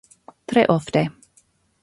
[0.51, 1.05] Tre ofte.